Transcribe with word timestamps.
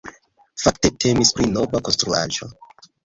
Fakte 0.61 0.89
temis 1.05 1.33
pri 1.39 1.47
nova 1.59 1.83
konstruaĵo. 1.91 2.51